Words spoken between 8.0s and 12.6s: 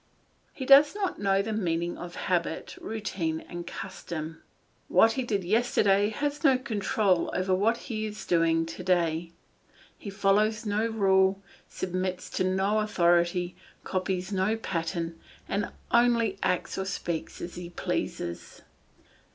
is doing to day; he follows no rule, submits to